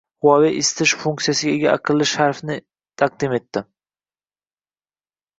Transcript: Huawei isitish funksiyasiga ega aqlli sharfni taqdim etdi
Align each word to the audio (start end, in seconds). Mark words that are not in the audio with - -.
Huawei 0.25 0.53
isitish 0.59 0.93
funksiyasiga 1.01 1.51
ega 1.57 1.75
aqlli 1.79 2.07
sharfni 2.11 2.55
taqdim 3.01 3.35
etdi 3.39 3.63